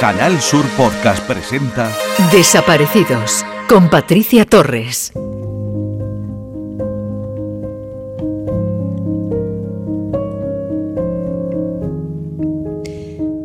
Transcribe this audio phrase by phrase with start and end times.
[0.00, 1.92] Canal Sur Podcast presenta
[2.30, 5.12] Desaparecidos con Patricia Torres.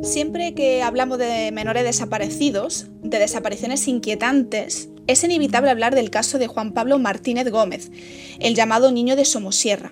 [0.04, 6.46] Siempre que hablamos de menores desaparecidos, de desapariciones inquietantes, es inevitable hablar del caso de
[6.46, 7.90] Juan Pablo Martínez Gómez,
[8.40, 9.92] el llamado niño de Somosierra.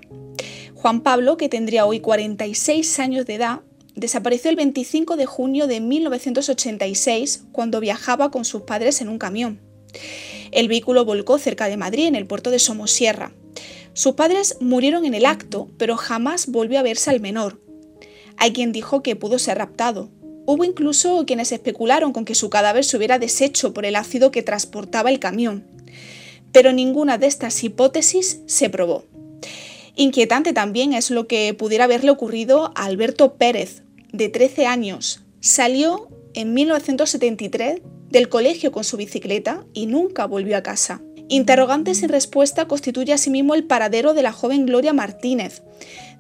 [0.75, 3.61] Juan Pablo, que tendría hoy 46 años de edad,
[3.95, 9.59] desapareció el 25 de junio de 1986 cuando viajaba con sus padres en un camión.
[10.51, 13.31] El vehículo volcó cerca de Madrid, en el puerto de Somosierra.
[13.93, 17.59] Sus padres murieron en el acto, pero jamás volvió a verse al menor.
[18.37, 20.09] Hay quien dijo que pudo ser raptado.
[20.45, 24.43] Hubo incluso quienes especularon con que su cadáver se hubiera deshecho por el ácido que
[24.43, 25.67] transportaba el camión.
[26.51, 29.05] Pero ninguna de estas hipótesis se probó.
[29.95, 35.21] Inquietante también es lo que pudiera haberle ocurrido a Alberto Pérez, de 13 años.
[35.39, 41.01] Salió en 1973 del colegio con su bicicleta y nunca volvió a casa.
[41.29, 45.63] Interrogante sin respuesta constituye asimismo el paradero de la joven Gloria Martínez,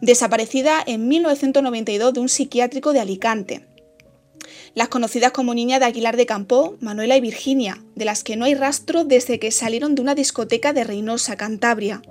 [0.01, 3.67] desaparecida en 1992 de un psiquiátrico de Alicante.
[4.73, 8.45] Las conocidas como niña de Aguilar de Campo, Manuela y Virginia, de las que no
[8.45, 12.01] hay rastro desde que salieron de una discoteca de Reynosa, Cantabria.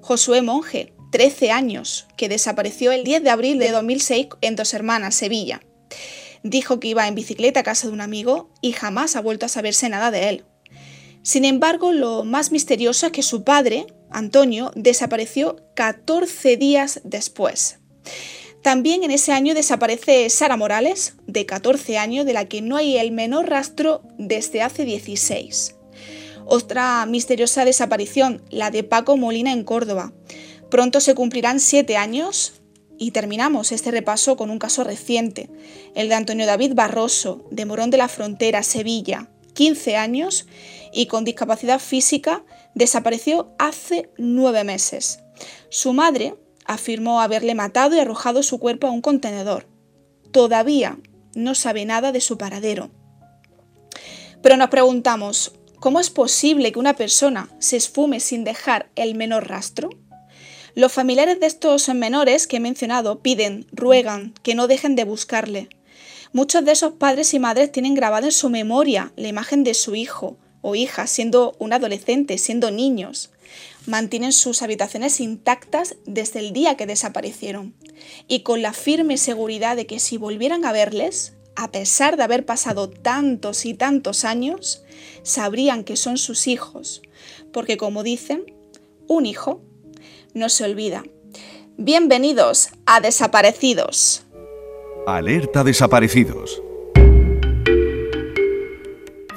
[0.00, 5.14] Josué Monge, 13 años, que desapareció el 10 de abril de 2006 en Dos Hermanas,
[5.14, 5.60] Sevilla.
[6.42, 9.50] Dijo que iba en bicicleta a casa de un amigo y jamás ha vuelto a
[9.50, 10.44] saberse nada de él.
[11.22, 17.78] Sin embargo, lo más misterioso es que su padre, Antonio, desapareció 14 días después.
[18.62, 22.96] También en ese año desaparece Sara Morales, de 14 años, de la que no hay
[22.96, 25.76] el menor rastro desde hace 16.
[26.52, 30.12] Otra misteriosa desaparición, la de Paco Molina en Córdoba.
[30.68, 32.54] Pronto se cumplirán siete años
[32.98, 35.48] y terminamos este repaso con un caso reciente,
[35.94, 40.48] el de Antonio David Barroso, de Morón de la Frontera, Sevilla, 15 años
[40.92, 45.20] y con discapacidad física, desapareció hace nueve meses.
[45.68, 46.34] Su madre
[46.64, 49.68] afirmó haberle matado y arrojado su cuerpo a un contenedor.
[50.32, 50.98] Todavía
[51.36, 52.90] no sabe nada de su paradero.
[54.42, 59.48] Pero nos preguntamos, ¿Cómo es posible que una persona se esfume sin dejar el menor
[59.48, 59.88] rastro?
[60.74, 65.70] Los familiares de estos menores que he mencionado piden, ruegan que no dejen de buscarle.
[66.34, 69.94] Muchos de esos padres y madres tienen grabada en su memoria la imagen de su
[69.94, 73.30] hijo o hija siendo un adolescente, siendo niños.
[73.86, 77.74] Mantienen sus habitaciones intactas desde el día que desaparecieron
[78.28, 82.46] y con la firme seguridad de que si volvieran a verles, a pesar de haber
[82.46, 84.84] pasado tantos y tantos años,
[85.22, 87.02] sabrían que son sus hijos,
[87.52, 88.44] porque como dicen,
[89.06, 89.62] un hijo
[90.34, 91.02] no se olvida.
[91.76, 94.26] Bienvenidos a Desaparecidos.
[95.06, 96.62] Alerta Desaparecidos.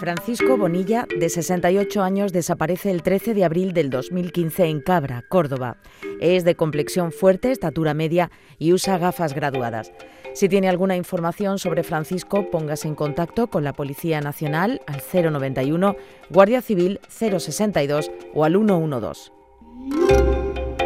[0.03, 5.77] Francisco Bonilla, de 68 años, desaparece el 13 de abril del 2015 en Cabra, Córdoba.
[6.19, 8.29] Es de complexión fuerte, estatura media
[8.59, 9.93] y usa gafas graduadas.
[10.33, 15.01] Si tiene alguna información sobre Francisco, póngase en contacto con la Policía Nacional al
[15.31, 15.95] 091,
[16.29, 19.31] Guardia Civil 062 o al 112.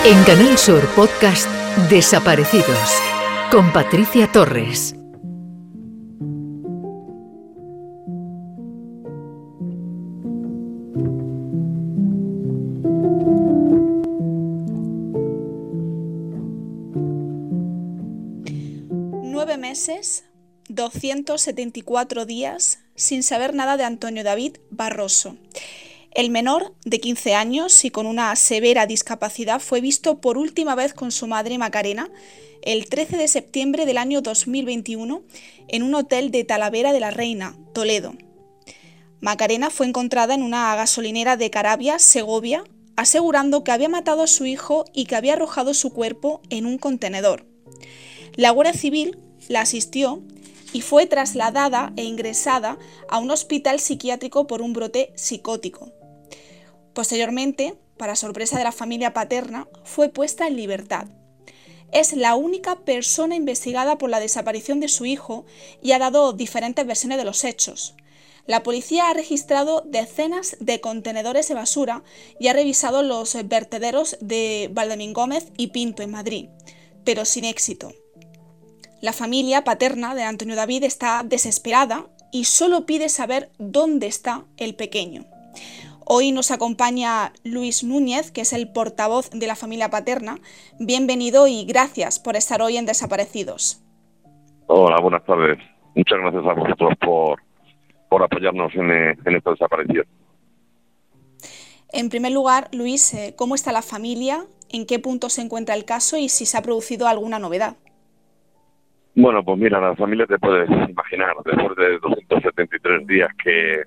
[0.05, 1.47] En Canal Sur Podcast
[1.89, 3.01] Desaparecidos
[3.51, 4.96] con Patricia Torres.
[19.77, 20.23] Meses,
[20.69, 25.37] 274 días sin saber nada de Antonio David Barroso.
[26.15, 30.95] El menor, de 15 años y con una severa discapacidad, fue visto por última vez
[30.95, 32.09] con su madre Macarena
[32.63, 35.21] el 13 de septiembre del año 2021
[35.67, 38.15] en un hotel de Talavera de la Reina, Toledo.
[39.21, 42.63] Macarena fue encontrada en una gasolinera de Carabia, Segovia,
[42.95, 46.79] asegurando que había matado a su hijo y que había arrojado su cuerpo en un
[46.79, 47.45] contenedor.
[48.35, 49.17] La Guardia Civil
[49.47, 50.23] la asistió
[50.73, 52.77] y fue trasladada e ingresada
[53.09, 55.91] a un hospital psiquiátrico por un brote psicótico.
[56.93, 61.07] Posteriormente, para sorpresa de la familia paterna, fue puesta en libertad.
[61.91, 65.45] Es la única persona investigada por la desaparición de su hijo
[65.81, 67.95] y ha dado diferentes versiones de los hechos.
[68.45, 72.03] La policía ha registrado decenas de contenedores de basura
[72.39, 76.49] y ha revisado los vertederos de Valdemín Gómez y Pinto en Madrid,
[77.03, 77.91] pero sin éxito.
[78.99, 84.73] La familia paterna de Antonio David está desesperada y solo pide saber dónde está el
[84.73, 85.25] pequeño.
[86.03, 90.39] Hoy nos acompaña Luis Núñez, que es el portavoz de la familia paterna.
[90.79, 93.83] Bienvenido y gracias por estar hoy en Desaparecidos.
[94.65, 95.59] Hola, buenas tardes.
[95.93, 97.39] Muchas gracias a vosotros por,
[98.09, 100.07] por apoyarnos en, en esta desaparición.
[101.89, 104.47] En primer lugar, Luis, eh, ¿cómo está la familia?
[104.69, 107.77] ¿En qué punto se encuentra el caso y si se ha producido alguna novedad?
[109.19, 113.81] Bueno, pues mira, la familia te puedes imaginar, después de 273 días que,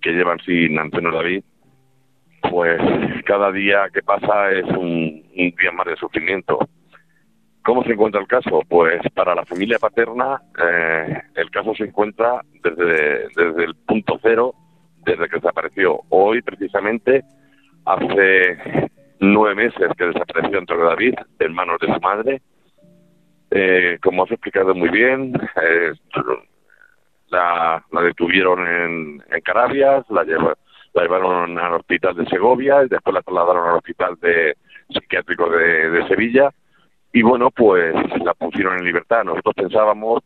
[0.00, 1.42] que llevan sin Antonio David,
[2.48, 2.80] pues
[3.24, 6.60] cada día que pasa es un, día más de sufrimiento.
[7.64, 8.62] ¿Cómo se encuentra el caso?
[8.68, 14.54] Pues para la familia paterna eh, el caso se encuentra desde, desde el punto cero,
[15.04, 16.02] desde que desapareció.
[16.10, 17.24] Hoy precisamente
[17.84, 18.88] hace
[19.18, 22.42] nueve meses que desapareció Antonio David en manos de su madre
[23.54, 25.92] eh, como has explicado muy bien, eh,
[27.28, 33.22] la, detuvieron en, en Carabias, la, la llevaron al hospital de Segovia y después la
[33.22, 34.56] trasladaron al hospital de
[34.88, 36.50] psiquiátrico de, Sevilla
[37.12, 37.94] y bueno, pues
[38.24, 39.24] la pusieron en libertad.
[39.24, 40.22] Nosotros pensábamos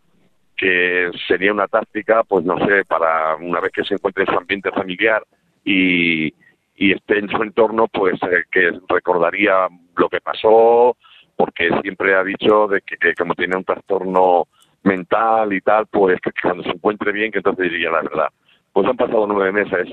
[0.57, 4.39] que sería una táctica, pues no sé, para una vez que se encuentre en su
[4.39, 5.25] ambiente familiar
[5.65, 6.33] y,
[6.77, 10.97] y esté en su entorno, pues eh, que recordaría lo que pasó,
[11.37, 14.49] porque siempre ha dicho de que, como tiene un trastorno
[14.83, 18.29] mental y tal, pues que cuando se encuentre bien, que entonces diría la verdad.
[18.73, 19.89] Pues han pasado nueve meses,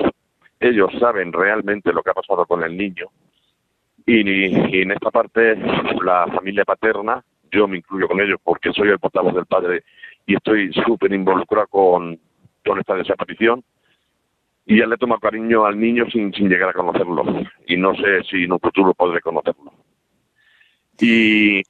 [0.59, 3.07] ellos saben realmente lo que ha pasado con el niño
[4.05, 5.55] y, en esta parte
[6.03, 9.83] la familia paterna, yo me incluyo con ellos porque soy el portavoz del padre
[10.25, 12.19] y estoy súper involucrado con,
[12.65, 13.63] con esta desaparición
[14.65, 17.23] y ya le toma cariño al niño sin, sin llegar a conocerlo
[17.67, 19.71] y no sé si en un futuro podré conocerlo
[20.99, 21.61] y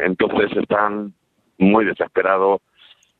[0.00, 1.12] entonces están
[1.58, 2.60] muy desesperados.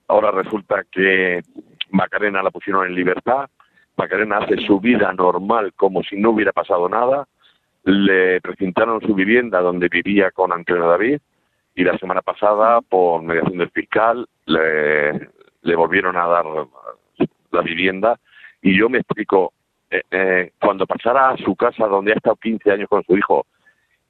[0.09, 1.43] Ahora resulta que
[1.91, 3.49] Macarena la pusieron en libertad,
[3.97, 7.27] Macarena hace su vida normal como si no hubiera pasado nada,
[7.85, 11.21] le precintaron su vivienda donde vivía con Antonio David
[11.75, 15.29] y la semana pasada, por mediación del fiscal, le,
[15.63, 16.45] le volvieron a dar
[17.51, 18.19] la vivienda.
[18.63, 19.53] Y yo me explico,
[19.91, 23.47] eh, eh, cuando pasara a su casa donde ha estado 15 años con su hijo,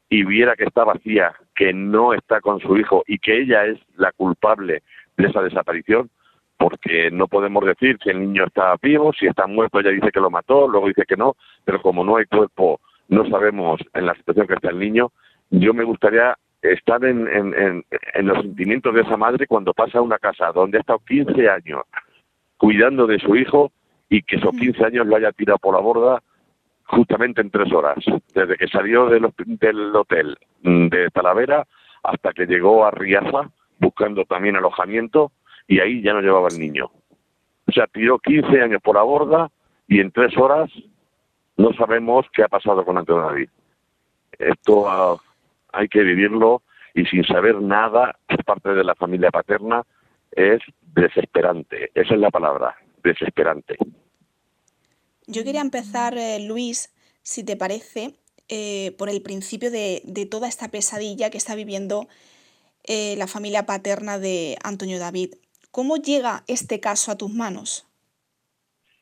[0.08, 3.78] y viera que está vacía, que no está con su hijo y que ella es
[3.96, 4.82] la culpable
[5.16, 6.10] de esa desaparición,
[6.56, 10.20] porque no podemos decir si el niño está vivo, si está muerto, ella dice que
[10.20, 14.14] lo mató, luego dice que no, pero como no hay cuerpo, no sabemos en la
[14.14, 15.12] situación que está el niño,
[15.50, 17.84] yo me gustaría estar en, en,
[18.14, 21.48] en, los sentimientos de esa madre cuando pasa a una casa donde ha estado 15
[21.48, 21.82] años
[22.56, 23.70] cuidando de su hijo
[24.08, 26.22] y que esos 15 años lo haya tirado por la borda
[26.84, 27.96] justamente en tres horas,
[28.34, 29.24] desde que salió del,
[29.94, 31.66] hotel de Talavera
[32.02, 35.32] hasta que llegó a Riaza buscando también alojamiento
[35.66, 36.90] y ahí ya no llevaba el niño.
[37.66, 39.50] O sea, tiró 15 años por la borda
[39.88, 40.70] y en tres horas
[41.56, 43.48] no sabemos qué ha pasado con Antonio David.
[44.38, 45.16] Esto ah,
[45.72, 46.62] hay que vivirlo
[46.94, 49.82] y sin saber nada por parte de la familia paterna
[50.32, 50.60] es
[50.94, 51.90] desesperante.
[51.94, 53.76] Esa es la palabra, desesperante.
[55.26, 58.14] Yo quería empezar, eh, Luis, si te parece,
[58.48, 62.08] eh, por el principio de, toda esta pesadilla que está viviendo
[62.86, 65.34] eh, la familia paterna de Antonio David.
[65.70, 67.86] ¿Cómo llega este caso a tus manos?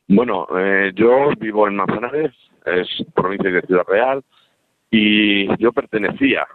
[0.07, 0.47] Bueno,
[0.95, 2.31] yo vivo en Manzanares,
[2.65, 4.23] es provincia de Ciudad Real,
[4.89, 6.45] y yo pertenecía,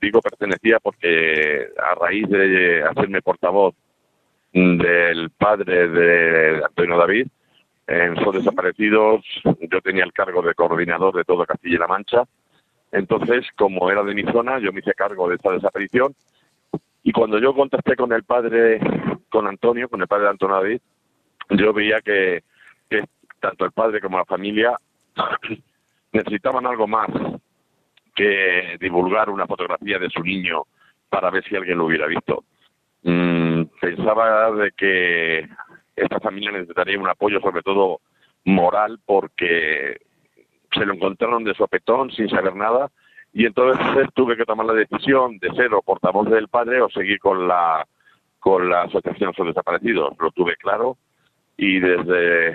[0.00, 3.74] digo pertenecía porque a raíz de hacerme portavoz
[4.52, 7.28] del padre de Antonio David,
[7.88, 12.24] en Son Desaparecidos yo tenía el cargo de coordinador de todo Castilla y La Mancha.
[12.92, 16.14] Entonces, como era de mi zona, yo me hice cargo de esta desaparición.
[17.02, 18.78] Y cuando yo contacté con el padre,
[19.30, 20.80] con Antonio, con el padre de Antonio David,
[21.50, 22.42] yo veía que,
[22.90, 23.04] que
[23.40, 24.78] tanto el padre como la familia
[26.12, 27.08] necesitaban algo más
[28.14, 30.64] que divulgar una fotografía de su niño
[31.08, 32.44] para ver si alguien lo hubiera visto.
[33.02, 35.48] Mm, pensaba de que
[36.02, 38.00] esta familia necesitaría un apoyo sobre todo
[38.44, 39.98] moral porque
[40.72, 42.90] se lo encontraron de sopetón sin saber nada
[43.32, 43.78] y entonces
[44.14, 47.86] tuve que tomar la decisión de ser o portavoz del padre o seguir con la
[48.38, 50.16] con la asociación sobre desaparecidos.
[50.18, 50.96] Lo tuve claro
[51.56, 52.52] y desde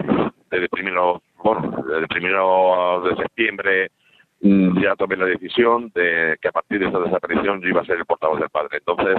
[0.50, 3.92] desde primero bueno desde primero de septiembre
[4.42, 7.86] mm, ya tomé la decisión de que a partir de esa desaparición yo iba a
[7.86, 8.78] ser el portavoz del padre.
[8.78, 9.18] Entonces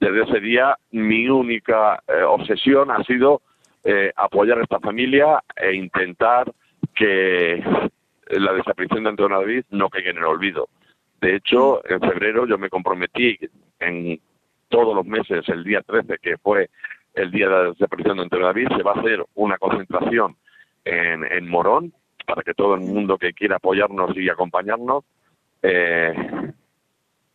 [0.00, 3.42] desde ese día mi única eh, obsesión ha sido
[3.84, 6.52] eh, apoyar a esta familia e intentar
[6.94, 7.62] que
[8.30, 10.68] la desaparición de Antonio David no caiga en el olvido.
[11.20, 13.38] De hecho, en febrero yo me comprometí
[13.80, 14.20] en
[14.68, 16.70] todos los meses, el día 13, que fue
[17.14, 20.36] el día de la desaparición de Antonio David, se va a hacer una concentración
[20.84, 21.92] en, en Morón
[22.26, 25.04] para que todo el mundo que quiera apoyarnos y acompañarnos
[25.62, 26.14] eh,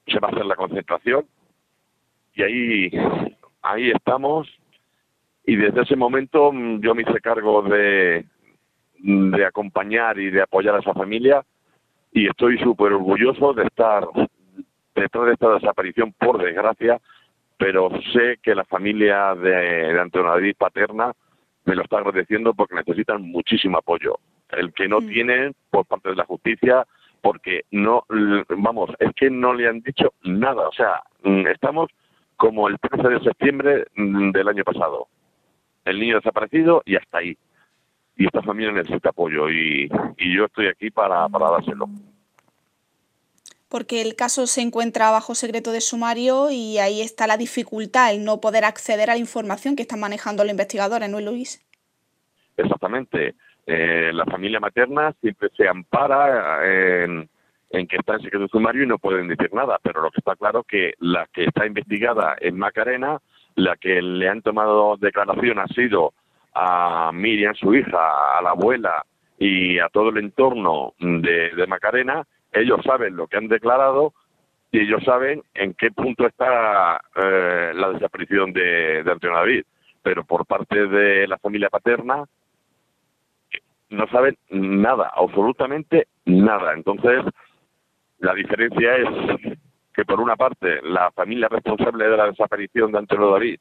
[0.08, 1.26] se va a hacer la concentración
[2.34, 2.92] y ahí
[3.62, 4.48] ahí estamos
[5.50, 8.24] y desde ese momento mm, yo me hice cargo de,
[9.00, 11.44] de acompañar y de apoyar a esa familia
[12.12, 14.08] y estoy súper orgulloso de estar
[14.94, 17.00] detrás de esta desaparición, por desgracia,
[17.58, 19.50] pero sé que la familia de,
[19.92, 21.14] de Antonio David Paterna
[21.66, 24.20] me lo está agradeciendo porque necesitan muchísimo apoyo.
[24.50, 26.86] El que no tienen por parte de la justicia,
[27.22, 28.04] porque no,
[28.50, 30.68] vamos, es que no le han dicho nada.
[30.68, 31.90] O sea, mm, estamos
[32.38, 35.08] como el 13 de septiembre mm, del año pasado.
[35.90, 37.38] El niño desaparecido y hasta ahí.
[38.18, 41.88] Y esta familia necesita apoyo y, y yo estoy aquí para, para dárselo
[43.70, 48.26] porque el caso se encuentra bajo secreto de sumario y ahí está la dificultad, el
[48.26, 51.64] no poder acceder a la información que están manejando los investigadores, ¿no, Luis?
[52.58, 53.36] Exactamente.
[53.68, 57.30] Eh, la familia materna siempre se ampara en,
[57.70, 60.36] que está en secreto de sumario y no pueden decir nada, pero lo que está
[60.36, 63.20] claro es que la que está investigada es Macarena,
[63.64, 66.14] la que le han tomado declaración ha sido
[66.54, 69.06] a Miriam, su hija, a la abuela
[69.38, 74.14] y a todo el entorno de Macarena, ellos saben lo que han declarado
[74.72, 79.64] y ellos saben en qué punto está eh, la desaparición de, de Antonio David.
[80.02, 82.24] Pero por parte de la familia paterna
[83.90, 86.74] no saben nada, absolutamente nada.
[86.74, 87.26] Entonces,
[88.20, 89.59] la diferencia es
[90.00, 93.60] que por una parte la familia responsable de la desaparición de Antonio David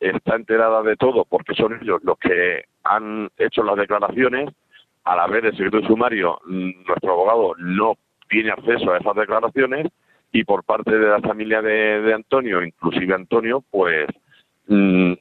[0.00, 4.50] está enterada de todo porque son ellos los que han hecho las declaraciones
[5.04, 7.94] a la vez del secreto sumario, nuestro abogado no
[8.28, 9.86] tiene acceso a esas declaraciones
[10.32, 14.08] y por parte de la familia de, Antonio, inclusive Antonio, pues
[14.66, 15.12] mm,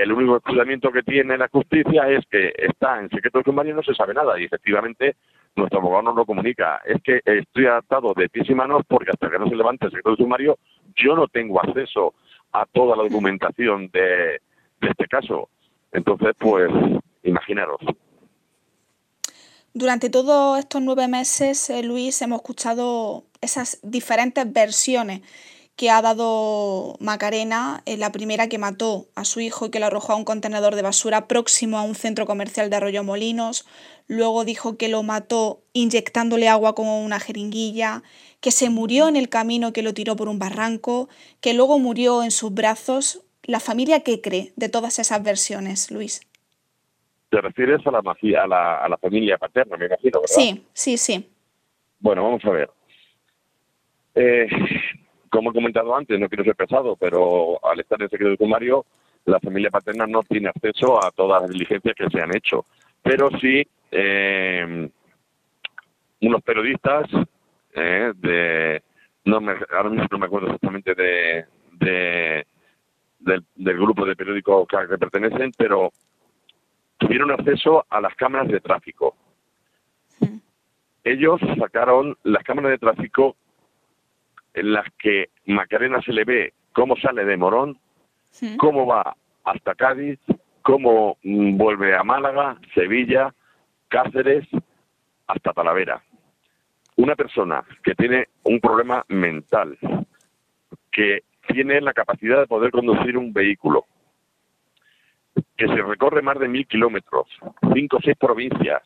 [0.00, 3.82] el único excusamiento que tiene la justicia es que está en secreto sumario y no
[3.82, 4.40] se sabe nada.
[4.40, 5.16] Y efectivamente
[5.56, 6.80] nuestro abogado nos lo comunica.
[6.84, 9.92] Es que estoy atado de pies y manos porque hasta que no se levante el
[9.92, 10.58] secreto sumario
[10.94, 12.14] yo no tengo acceso
[12.52, 14.40] a toda la documentación de
[14.80, 15.48] este caso.
[15.92, 16.70] Entonces, pues,
[17.22, 17.78] imaginaros.
[19.72, 25.20] Durante todos estos nueve meses, eh, Luis, hemos escuchado esas diferentes versiones
[25.76, 29.86] que ha dado Macarena, en la primera que mató a su hijo y que lo
[29.86, 33.66] arrojó a un contenedor de basura próximo a un centro comercial de Arroyo Molinos,
[34.08, 38.02] luego dijo que lo mató inyectándole agua con una jeringuilla,
[38.40, 41.10] que se murió en el camino que lo tiró por un barranco,
[41.42, 43.22] que luego murió en sus brazos.
[43.42, 46.20] ¿La familia qué cree de todas esas versiones, Luis?
[47.28, 50.34] Te refieres a la, a la, a la familia paterna, me imagino, ¿verdad?
[50.34, 51.28] Sí, sí, sí.
[52.00, 52.70] Bueno, vamos a ver.
[54.14, 54.46] Eh,
[55.36, 58.86] como he comentado antes, no quiero ser pesado, pero al estar en secreto sumario,
[59.26, 62.64] la familia paterna no tiene acceso a todas las diligencias que se han hecho.
[63.02, 64.88] Pero sí, eh,
[66.22, 67.06] unos periodistas
[67.74, 68.82] eh, de.
[69.24, 72.46] No me, ahora mismo no me acuerdo exactamente de, de
[73.18, 75.90] del, del, grupo de periódicos que, que pertenecen, pero
[76.96, 79.16] tuvieron acceso a las cámaras de tráfico.
[81.02, 83.36] Ellos sacaron las cámaras de tráfico
[84.56, 87.78] en las que Macarena se le ve cómo sale de Morón,
[88.56, 90.18] cómo va hasta Cádiz,
[90.62, 93.32] cómo mm, vuelve a Málaga, Sevilla,
[93.88, 94.48] Cáceres,
[95.26, 96.02] hasta Talavera.
[96.96, 99.78] Una persona que tiene un problema mental,
[100.90, 103.84] que tiene la capacidad de poder conducir un vehículo,
[105.56, 107.28] que se recorre más de mil kilómetros,
[107.74, 108.82] cinco o seis provincias,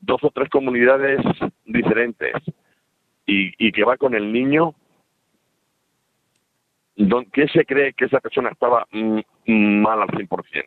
[0.00, 1.20] dos o tres comunidades
[1.64, 2.34] diferentes,
[3.28, 4.74] y, que va con el niño,
[7.32, 10.64] ¿qué se cree que esa persona estaba mal al 100%?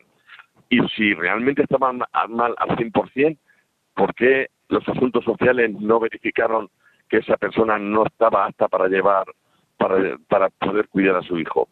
[0.70, 2.08] Y si realmente estaba mal
[2.56, 3.36] al 100%,
[3.94, 6.70] ¿por qué los asuntos sociales no verificaron
[7.08, 9.26] que esa persona no estaba apta para llevar,
[9.76, 11.68] para, para poder cuidar a su hijo?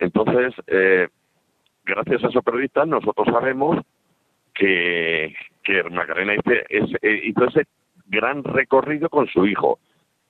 [0.00, 1.08] Entonces, eh,
[1.84, 3.78] gracias a esos periodistas nosotros sabemos
[4.54, 7.66] que, que Macarena eh, hizo ese,
[8.08, 9.78] gran recorrido con su hijo.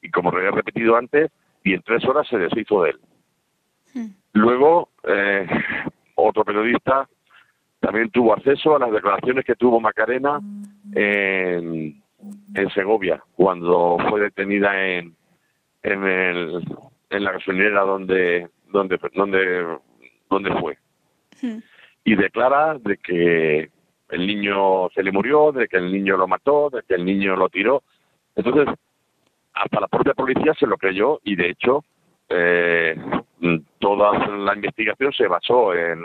[0.03, 1.31] Y como he repetido antes,
[1.65, 3.01] y en tres horas se deshizo de él.
[3.95, 4.09] Hmm.
[4.35, 5.47] Luego, eh,
[6.15, 7.09] otro periodista
[7.81, 10.41] también tuvo acceso a las declaraciones que tuvo Macarena
[10.95, 12.03] en,
[12.55, 15.15] en Segovia, cuando fue detenida en,
[15.83, 16.65] en, el,
[17.11, 19.79] en la gasolinera donde, donde, donde,
[20.29, 20.79] donde fue
[22.05, 23.71] y declara de que
[24.11, 27.37] el niño se le murió, de que el niño lo mató, de que el niño
[27.37, 27.83] lo tiró.
[28.35, 28.75] Entonces,
[29.53, 31.85] hasta la propia policía se lo creyó y de hecho
[32.29, 32.97] eh,
[33.79, 36.05] toda la investigación se basó en,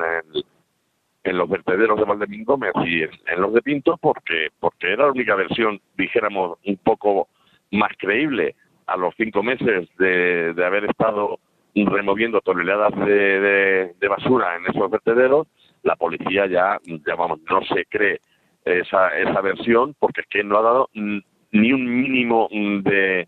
[1.24, 5.12] en los vertederos de Valdemín Gómez y en, los de Pinto porque, porque era la
[5.12, 7.30] única versión, dijéramos, un poco
[7.72, 8.56] más creíble.
[8.86, 11.40] A los cinco meses de, de haber estado
[11.74, 15.48] removiendo toneladas de, de, basura en esos vertederos,
[15.84, 18.20] la policía ya, ya no se cree
[18.66, 23.28] esa, esa versión porque es que no ha dado ni un mínimo de,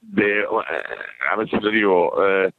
[0.00, 0.46] de
[1.30, 2.50] a ver si digo, eh,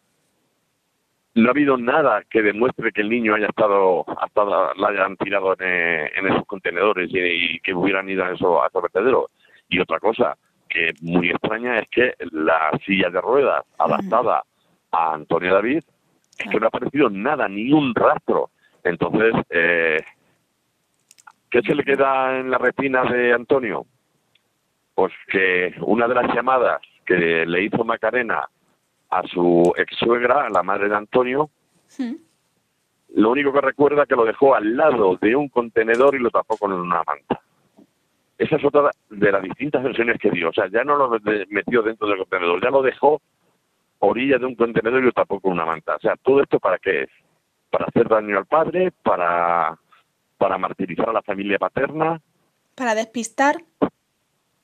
[1.35, 5.53] no ha habido nada que demuestre que el niño haya estado, hasta la hayan tirado
[5.59, 9.25] en, en esos contenedores y, que hubieran ido a, eso, a esos vertederos.
[9.69, 10.37] Y otra cosa
[10.69, 14.43] que muy extraña es que la silla de ruedas adaptada
[14.91, 15.83] a Antonio David,
[16.37, 18.51] es que no ha aparecido nada, ni un rastro.
[18.83, 20.01] Entonces, eh,
[21.49, 23.85] ¿qué se le queda en la retina de Antonio?
[24.93, 28.47] Pues que una de las llamadas que le hizo Macarena
[29.09, 31.49] a su ex suegra, a la madre de Antonio,
[33.15, 36.31] lo único que recuerda es que lo dejó al lado de un contenedor y lo
[36.31, 37.41] tapó con una manta.
[38.37, 40.49] Esa es otra de las distintas versiones que dio.
[40.49, 41.09] O sea, ya no lo
[41.49, 43.21] metió dentro del contenedor, ya lo dejó
[44.01, 45.95] a orilla de un contenedor y lo tapó con una manta.
[45.95, 47.09] O sea, ¿todo esto para qué es?
[47.69, 49.77] Para hacer daño al padre, para,
[50.37, 52.19] para martirizar a la familia paterna.
[52.75, 53.63] Para despistar.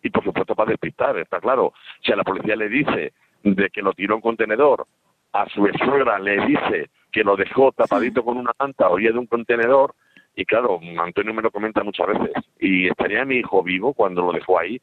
[0.01, 1.74] Y por supuesto para despistar, está claro.
[2.01, 3.13] Si a la policía le dice
[3.44, 4.86] de que lo tiró un contenedor,
[5.34, 9.27] a su suegra le dice que lo dejó tapadito con una manta a de un
[9.27, 9.94] contenedor,
[10.36, 14.32] y claro, Antonio me lo comenta muchas veces, y estaría mi hijo vivo cuando lo
[14.32, 14.82] dejó ahí.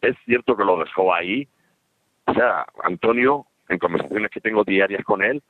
[0.00, 1.46] Es cierto que lo dejó ahí.
[2.26, 5.42] O sea, Antonio, en conversaciones que tengo diarias con él,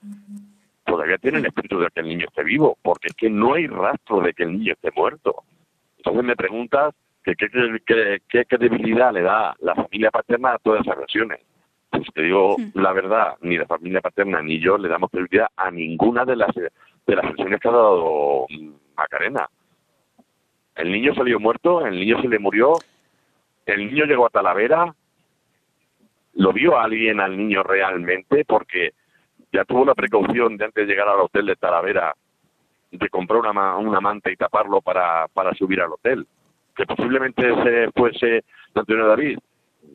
[0.85, 3.67] todavía tiene el espíritu de que el niño esté vivo, porque es que no hay
[3.67, 5.45] rastro de que el niño esté muerto.
[5.99, 6.95] Entonces me preguntas
[7.25, 7.49] que qué,
[7.87, 11.41] qué, qué credibilidad le da la familia paterna a todas esas versiones.
[11.91, 15.71] Pues te digo la verdad, ni la familia paterna ni yo le damos credibilidad a
[15.71, 18.47] ninguna de las de las versiones que ha dado
[18.97, 19.49] Macarena.
[20.75, 22.73] El niño salió muerto, el niño se le murió,
[23.65, 24.95] el niño llegó a Talavera,
[26.35, 28.93] lo vio alguien al niño realmente porque
[29.53, 32.13] ya tuvo la precaución de antes de llegar al hotel de Talavera
[32.91, 36.27] de comprar una, una manta y taparlo para, para subir al hotel.
[36.77, 39.39] Que posiblemente se fuese Antonio David.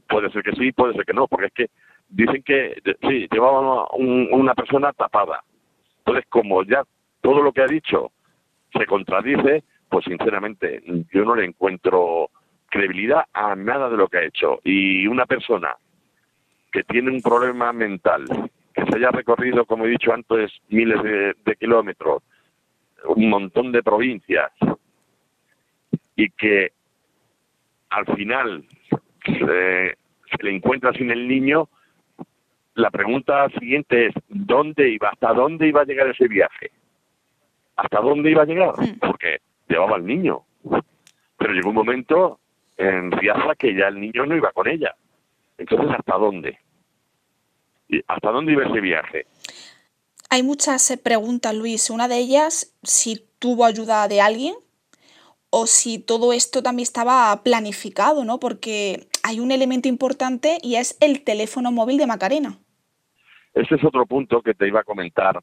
[0.08, 1.70] Puede ser que sí, puede ser que no, porque es que
[2.10, 5.44] dicen que sí, llevaba una persona tapada.
[6.00, 6.84] Entonces, como ya
[7.22, 8.12] todo lo que ha dicho
[8.74, 12.30] se contradice, pues sinceramente yo no le encuentro
[12.70, 14.60] credibilidad a nada de lo que ha hecho.
[14.64, 15.76] Y una persona
[16.72, 18.26] que tiene un problema mental,
[18.74, 22.22] que se haya recorrido, como he dicho antes, miles de, kilómetros,
[23.06, 24.52] un montón de provincias,
[26.20, 26.74] y que
[27.90, 28.66] al final
[29.26, 29.98] se,
[30.30, 31.70] se le encuentra sin el niño,
[32.76, 35.10] la pregunta siguiente es, ¿dónde iba?
[35.10, 36.72] ¿Hasta dónde iba a llegar ese viaje?
[37.78, 38.74] ¿Hasta dónde iba a llegar?
[39.00, 40.42] Porque llevaba al niño.
[41.38, 42.40] Pero llegó un momento
[42.76, 44.94] en Riaza que ya el niño no iba con ella.
[45.58, 46.60] Entonces, ¿hasta dónde?
[48.08, 49.26] ¿Hasta dónde iba ese viaje?
[50.30, 51.90] Hay muchas preguntas, Luis.
[51.90, 54.56] Una de ellas, si tuvo ayuda de alguien
[55.52, 58.40] o si todo esto también estaba planificado, ¿no?
[58.40, 62.58] Porque hay un elemento importante y es el teléfono móvil de Macarena.
[63.54, 65.40] Ese es otro punto que te iba a comentar.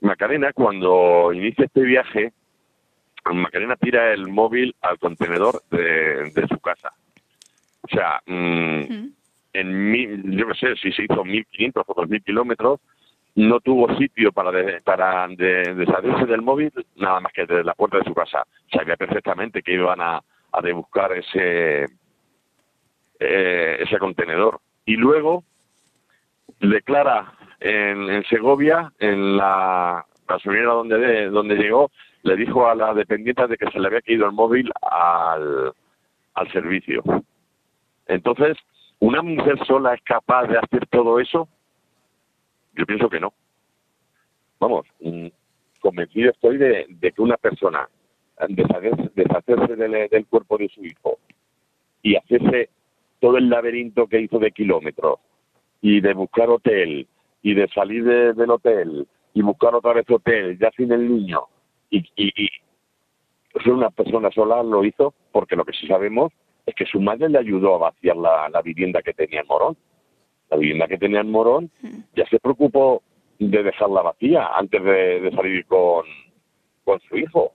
[0.00, 2.32] Macarena, cuando inicia este viaje,
[3.32, 6.92] Macarena tira el móvil al contenedor de, su casa.
[7.82, 9.08] O sea, mm,
[9.54, 12.80] en mil, yo qué sé, si se hizo 1.500 o 2.000 kilómetros,
[13.38, 14.50] no tuvo sitio para
[14.82, 18.44] para deshacerse del móvil nada más que desde la puerta de su casa.
[18.72, 21.84] Sabía perfectamente que iban a, a rebuscar ese,
[23.20, 24.58] eh, ese contenedor.
[24.86, 25.44] Y luego
[26.58, 33.56] declara en, Segovia, en la gasolinera donde, donde llegó, le dijo a la dependiente de
[33.56, 35.72] que se le había caído el móvil al,
[36.34, 37.04] al servicio.
[38.08, 38.56] Entonces,
[38.98, 41.48] ¿una mujer sola es capaz de hacer todo eso?
[42.78, 43.34] Yo pienso que no.
[44.60, 45.26] Vamos, mm,
[45.80, 47.88] convencido estoy de, que una persona
[48.48, 51.18] deshacerse, deshacerse del, cuerpo de su hijo
[52.02, 52.70] y hacerse
[53.20, 55.18] todo el laberinto que hizo de kilómetros
[55.82, 57.08] y de buscar hotel
[57.42, 61.42] y de salir del hotel y buscar otra vez hotel ya sin el niño
[61.90, 62.48] y, y,
[63.62, 66.32] ser una persona sola lo hizo porque lo que sí sabemos
[66.66, 69.76] es que su madre le ayudó a vaciar la, vivienda que tenía en Morón.
[70.50, 71.98] La vivienda que tenía en Morón mm.
[72.16, 73.02] ya se preocupó
[73.38, 76.04] de dejarla vacía antes de, salir con,
[76.84, 77.52] con su hijo.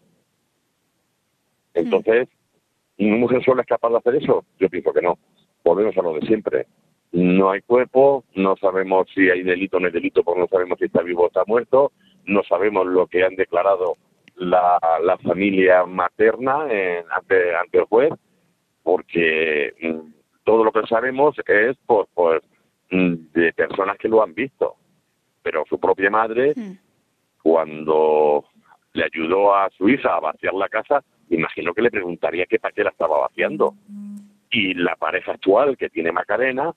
[1.74, 1.80] Mm.
[1.80, 2.30] Entonces,
[3.00, 4.46] ¿una mujer sola es capaz de hacer eso?
[4.60, 5.18] Yo pienso que no.
[5.64, 6.68] Volvemos a lo de siempre.
[7.12, 10.80] No hay cuerpo, no sabemos si hay delito o no hay delito, porque no sabemos
[10.80, 11.92] si está vivo o está muerto,
[12.26, 13.98] no sabemos lo que han declarado
[14.36, 16.64] la, la familia materna
[17.12, 18.12] ante, ante el juez,
[18.82, 20.12] porque mm,
[20.44, 22.42] todo lo que sabemos es por, por
[22.94, 24.76] de personas que lo han visto.
[25.42, 26.54] Pero su propia madre,
[27.42, 28.46] cuando
[28.94, 32.74] le ayudó a su hija a vaciar la casa, imagino que le preguntaría qué para
[32.74, 33.74] qué la estaba vaciando.
[34.52, 36.72] Y la pareja actual que tiene Macarena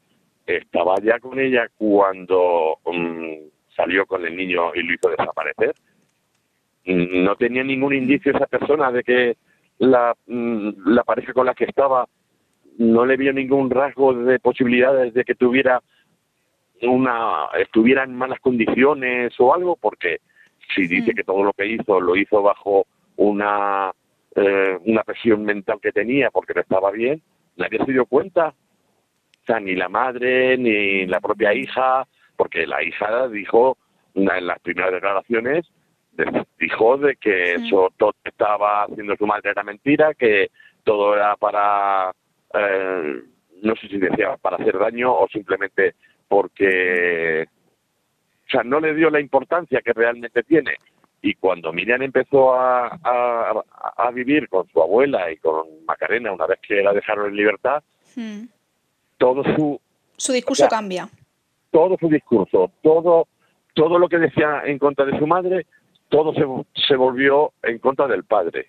[0.47, 5.75] estaba ya con ella cuando mm, salió con el niño y lo hizo desaparecer.
[6.87, 9.37] Mm, no tenía ningún indicio esa persona de que
[9.79, 12.09] la, mm, la pareja con la que estaba
[12.79, 15.83] no le vio ningún rasgo de posibilidades de que tuviera
[16.83, 20.19] una estuviera en malas condiciones o algo porque
[20.75, 22.87] si dice que todo lo que hizo lo hizo bajo
[23.17, 23.93] una
[24.35, 27.23] eh, una presión mental que tenía porque no estaba bien
[27.57, 28.49] nadie se dio cuenta.
[28.49, 33.79] O sea ni la madre ni la propia hija porque la hija dijo
[34.15, 35.67] en las primeras declaraciones
[36.59, 40.51] dijo de que eso todo estaba haciendo su madre era mentira que
[40.83, 42.13] todo era para
[42.55, 43.23] eh,
[43.63, 45.95] no sé si decía para hacer daño o simplemente
[46.29, 50.77] porque, o sea, no le dio la importancia que realmente tiene.
[51.23, 56.61] Y cuando Miriam empezó a, a, vivir con su abuela y con Macarena, una vez
[56.61, 57.83] que la dejaron en libertad,
[58.15, 58.45] hmm.
[59.19, 59.81] todo su...
[60.17, 61.09] Su discurso cambia.
[61.71, 63.27] Todo su discurso, todo,
[63.75, 65.67] todo lo que decía en contra de su madre,
[66.09, 66.45] todo se,
[66.87, 68.69] se volvió en contra del padre.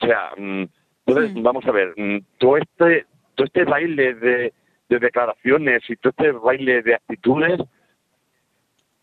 [0.00, 0.64] O sea, mm,
[1.06, 1.42] entonces, hmm.
[1.42, 4.52] vamos a ver, mm, todo este, todo este baile de,
[4.88, 7.60] de declaraciones y todo este baile de actitudes,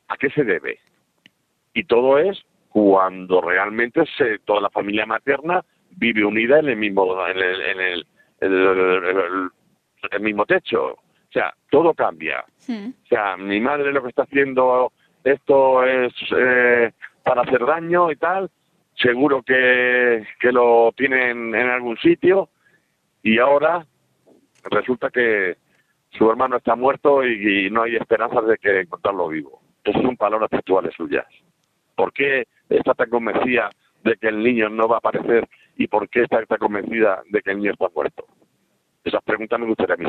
[0.08, 0.80] ¿a qué se debe?
[1.74, 7.26] Y todo es cuando realmente se, toda la familia materna vive unida en el mismo
[7.28, 8.06] en el,
[8.42, 10.94] el, mismo techo.
[10.94, 12.44] O sea, todo cambia.
[12.68, 12.90] Hmm.
[12.90, 14.92] O sea, mi madre lo que está haciendo
[15.24, 16.92] esto es eh,
[17.24, 18.50] para hacer daño y tal.
[18.96, 22.50] Seguro que, que lo tienen en algún sitio
[23.22, 23.86] y ahora
[24.70, 25.58] resulta que
[26.18, 29.62] su hermano está muerto y, no hay esperanzas de que encontrarlo vivo.
[29.84, 31.26] Esas son palabras textuales suyas.
[31.96, 33.70] ¿Por qué está tan convencida
[34.04, 35.48] de que el niño no va a aparecer
[35.78, 38.26] y por qué está tan convencida de que el niño está muerto?
[39.04, 40.06] Esas preguntas me gustaría a mí.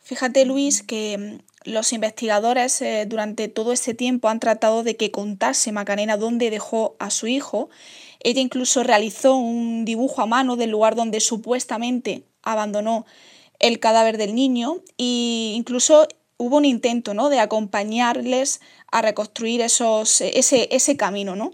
[0.00, 5.10] Fíjate, Luis, que mm, los investigadores eh, durante todo ese tiempo han tratado de que
[5.10, 7.70] contase Macarena dónde dejó a su hijo
[8.24, 13.06] ella incluso realizó un dibujo a mano del lugar donde supuestamente abandonó
[13.60, 17.28] el cadáver del niño e incluso hubo un intento ¿no?
[17.28, 18.60] de acompañarles
[18.90, 21.36] a reconstruir esos, ese, ese camino.
[21.36, 21.52] ¿no?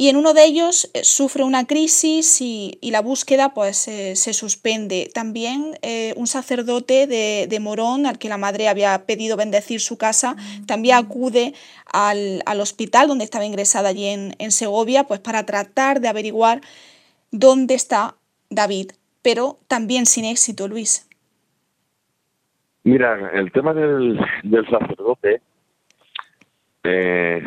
[0.00, 5.10] Y en uno de ellos eh, sufre una crisis y, la búsqueda pues, se suspende.
[5.12, 10.36] También eh, un sacerdote de, Morón, al que la madre había pedido bendecir su casa,
[10.68, 11.52] también acude
[11.92, 16.60] al, hospital donde estaba ingresada allí en, Segovia, pues para tratar de averiguar
[17.32, 18.14] dónde está
[18.50, 21.08] David, pero también sin éxito, Luis.
[22.84, 24.16] Mira, el tema del,
[24.70, 25.40] sacerdote,
[26.84, 27.42] eh,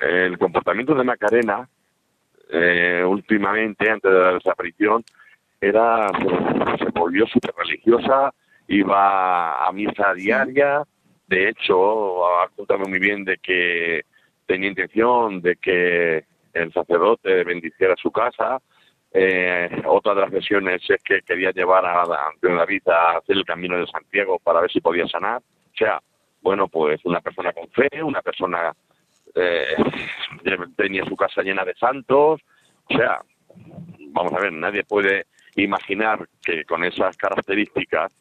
[0.00, 1.68] el comportamiento de Macarena
[2.52, 5.04] eh, últimamente, antes de la desaparición,
[5.60, 6.08] era
[6.78, 8.32] se, volvió súper religiosa,
[8.68, 10.82] iba a misa diaria,
[11.26, 12.22] de hecho,
[12.56, 14.02] contado muy bien de que
[14.46, 18.60] tenía intención de que el sacerdote bendiciera su casa.
[19.12, 23.44] Eh, otra de las versiones es que quería llevar a, la vida a hacer el
[23.44, 25.38] camino de Santiago para ver si podía sanar.
[25.38, 26.00] O sea,
[26.40, 28.72] bueno, pues una persona con fe, una persona
[29.34, 29.76] eh,
[30.76, 32.40] tenía su casa llena de santos,
[32.88, 33.20] o sea,
[34.12, 38.12] vamos a ver, nadie puede imaginar que con esas características,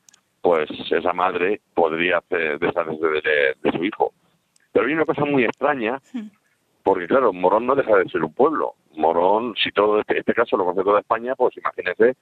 [0.41, 4.13] pues esa madre podría hacer deshacerse de, su hijo.
[4.71, 5.99] Pero hay una cosa muy extraña,
[6.83, 8.75] porque claro, Morón no deja de ser un pueblo.
[8.95, 12.15] Morón, si todo este, este caso lo conoce toda España, pues imagínese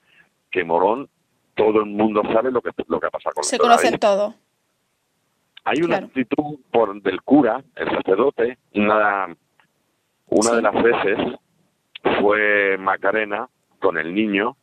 [0.50, 1.08] que Morón,
[1.54, 4.34] todo el mundo sabe lo que, lo que ha pasado con Se conocen todo.
[5.68, 9.36] Hay una actitud por, del cura, el sacerdote, una,
[10.28, 11.18] una de las veces
[12.20, 13.46] fue Macarena
[13.78, 14.56] con el niño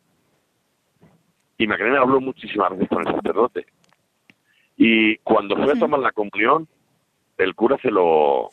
[1.59, 3.67] y Macarena habló muchísimas veces con el sacerdote.
[4.77, 6.67] Y cuando fue a tomar la comunión,
[7.37, 8.49] el cura se lo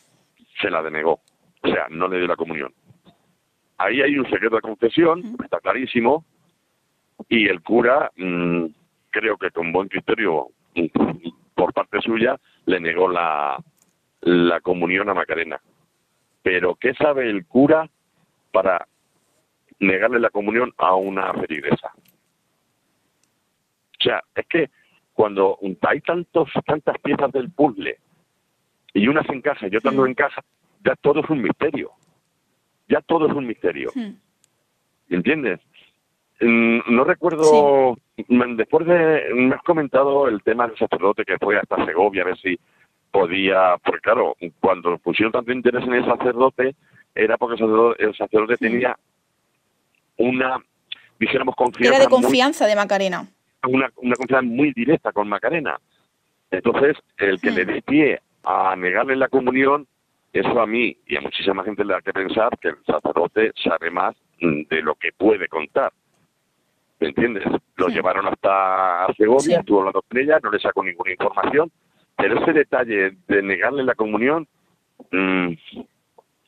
[0.60, 1.20] se la denegó,
[1.62, 2.74] o sea, no le dio la comunión.
[3.78, 6.26] Ahí hay un secreto de confesión, está clarísimo,
[7.30, 8.66] y el cura, mm,
[9.08, 10.48] creo que con buen criterio,
[11.62, 13.56] por parte suya le negó la,
[14.22, 15.60] la comunión a Macarena.
[16.42, 17.88] Pero ¿qué sabe el cura
[18.50, 18.88] para
[19.78, 21.92] negarle la comunión a una feligresa?
[23.92, 24.70] O sea, es que
[25.12, 27.96] cuando hay tantos, tantas piezas del puzzle
[28.92, 30.42] y una se encaja y otra no encaja,
[30.84, 31.92] ya todo es un misterio.
[32.88, 33.92] Ya todo es un misterio.
[35.08, 35.60] ¿Entiendes?
[36.40, 41.84] Mm, no recuerdo, después de, me has comentado el tema del sacerdote que fue hasta
[41.84, 42.58] Segovia, a ver si
[43.10, 46.74] podía, porque claro, cuando pusieron tanto interés en el sacerdote,
[47.14, 48.96] era porque el sacerdote, el sacerdote tenía
[50.16, 50.58] una,
[51.18, 51.96] dijéramos, confianza.
[51.96, 53.28] Era de confianza de Macarena.
[53.68, 55.78] Una, una confianza muy directa con Macarena.
[56.50, 59.86] Entonces, el que le dé pie a negarle la comunión,
[60.32, 63.90] eso a mí y a muchísima gente le da que pensar que el sacerdote sabe
[63.90, 65.92] más mm, de lo que puede contar.
[67.02, 67.42] ¿Me entiendes?
[67.78, 71.72] Lo llevaron hasta Segovia, estuvo hablando con ella, no le sacó ninguna información,
[72.16, 74.46] pero ese detalle de negarle la comunión,
[75.10, 75.48] mm,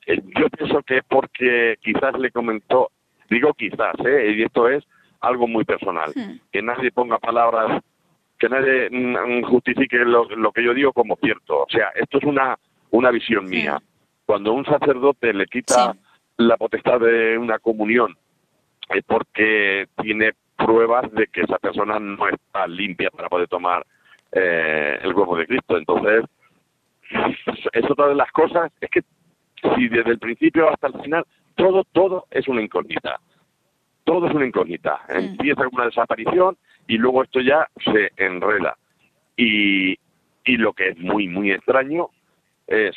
[0.06, 2.92] eh, yo pienso que es porque quizás le comentó,
[3.28, 4.32] digo quizás, ¿eh?
[4.36, 4.84] y esto es
[5.20, 6.12] algo muy personal,
[6.52, 7.82] que nadie ponga palabras,
[8.38, 11.62] que nadie mm, justifique lo, lo que yo digo como cierto.
[11.62, 12.56] O sea, esto es una
[12.92, 13.82] una visión mía.
[14.24, 15.96] Cuando un sacerdote le quita
[16.36, 18.16] la potestad de una comunión
[18.88, 23.84] es porque tiene pruebas de que esa persona no está limpia para poder tomar
[24.32, 25.76] eh, el cuerpo de Cristo.
[25.76, 26.24] Entonces,
[27.72, 29.02] es otra de las cosas, es que
[29.76, 33.20] si desde el principio hasta el final todo, todo es una incógnita.
[34.04, 35.00] Todo es una incógnita.
[35.08, 35.16] Mm.
[35.16, 38.76] Empieza con una desaparición y luego esto ya se enreda.
[39.36, 39.92] Y,
[40.44, 42.08] y lo que es muy, muy extraño
[42.66, 42.96] es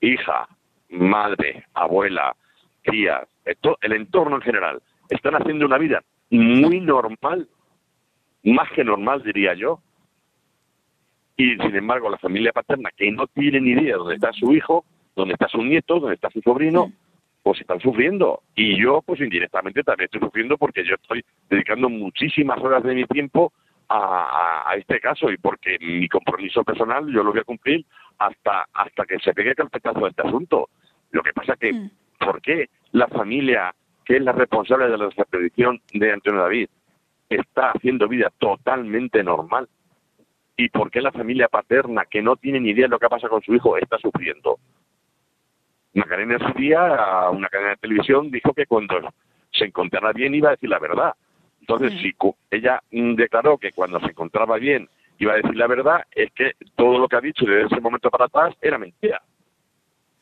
[0.00, 0.48] hija,
[0.90, 2.34] madre, abuela,
[2.82, 3.26] tía,
[3.80, 7.48] el entorno en general, están haciendo una vida muy normal,
[8.42, 9.80] más que normal diría yo,
[11.36, 14.84] y sin embargo la familia paterna que no tiene ni idea dónde está su hijo,
[15.16, 16.92] dónde está su nieto, dónde está su sobrino,
[17.42, 18.42] pues están sufriendo.
[18.54, 23.04] Y yo pues indirectamente también estoy sufriendo porque yo estoy dedicando muchísimas horas de mi
[23.04, 23.52] tiempo
[23.88, 27.84] a, este caso y porque mi compromiso personal yo lo voy a cumplir
[28.18, 30.68] hasta hasta que se pegue carpetazo de este asunto.
[31.10, 31.90] Lo que pasa que, mm.
[32.18, 36.68] ¿por qué la familia que es la responsable de la desaparición de Antonio David
[37.28, 39.68] está haciendo vida totalmente normal?
[40.56, 43.28] ¿Y por qué la familia paterna, que no tiene ni idea de lo que pasa
[43.28, 44.58] con su hijo, está sufriendo?
[45.94, 49.12] Macarena en su día, a una cadena de televisión, dijo que cuando
[49.52, 51.14] se encontrara bien iba a decir la verdad.
[51.60, 52.14] Entonces, si
[52.50, 54.88] ella mm, declaró que cuando se encontraba bien
[55.18, 58.10] iba a decir la verdad, es que todo lo que ha dicho desde ese momento
[58.10, 59.22] para atrás era mentira.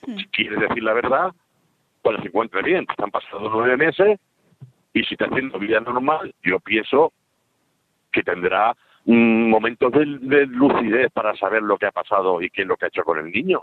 [0.05, 1.33] Si quieres decir la verdad,
[2.03, 4.21] cuando se encuentre bien, están pasando nueve meses
[4.93, 7.13] y si está haciendo vida normal, yo pienso
[8.11, 12.69] que tendrá mm, momentos de, lucidez para saber lo que ha pasado y qué es
[12.69, 13.63] lo que ha hecho con el niño.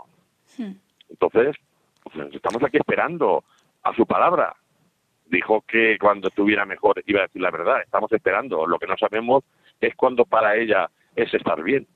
[1.08, 1.56] Entonces,
[2.02, 3.44] pues, estamos aquí esperando
[3.82, 4.56] a su palabra
[5.30, 7.80] dijo que cuando estuviera mejor iba a decir la verdad.
[7.82, 8.66] Estamos esperando.
[8.66, 9.44] Lo que no sabemos
[9.80, 11.86] es cuándo para ella es estar bien.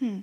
[0.00, 0.20] Hmm.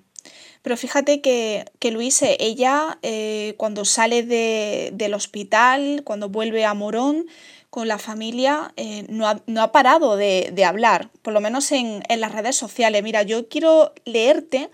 [0.62, 7.26] Pero fíjate que, que Luis, ella eh, cuando sale del hospital, cuando vuelve a Morón
[7.70, 12.04] con la familia, eh, no, ha, no, ha, parado de, hablar, por lo menos en,
[12.10, 13.02] en, las redes sociales.
[13.02, 14.70] Mira, yo quiero leerte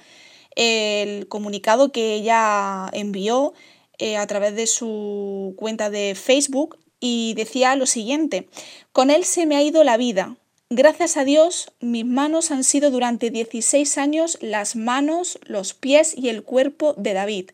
[0.55, 3.53] el comunicado que ella envió
[3.99, 8.49] eh, a través de su cuenta de Facebook y decía lo siguiente,
[8.91, 10.35] con él se me ha ido la vida.
[10.69, 16.27] Gracias a Dios, mis manos han sido durante 16 años las manos, los pies y
[16.27, 17.51] el cuerpo de David.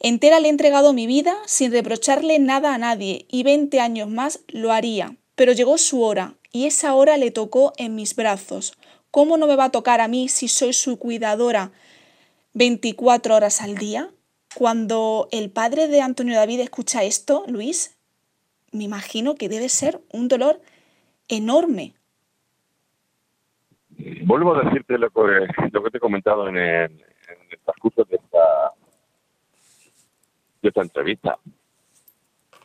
[0.00, 4.40] Entera le he entregado mi vida sin reprocharle nada a nadie y 20 años más
[4.48, 5.14] lo haría.
[5.34, 8.78] Pero llegó su hora y esa hora le tocó en mis brazos.
[9.10, 11.72] ¿Cómo no me va a tocar a mí si soy su cuidadora
[12.54, 14.10] 24 horas al día?
[14.54, 17.96] Cuando el padre de Antonio David escucha esto, Luis,
[18.72, 20.62] me imagino que debe ser un dolor
[21.28, 21.95] enorme.
[24.22, 28.16] Vuelvo a decirte lo que, lo que te he comentado en el, en transcurso de
[28.16, 28.72] esta,
[30.62, 31.38] de esta entrevista.